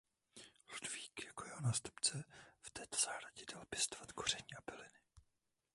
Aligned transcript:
Ludvík 0.71 1.25
jako 1.25 1.45
jeho 1.45 1.61
nástupce 1.61 2.23
v 2.61 2.71
této 2.71 2.97
zahradě 3.05 3.43
dál 3.53 3.63
pěstoval 3.69 4.05
koření 4.15 4.49
a 4.57 4.71
byliny. 4.71 4.99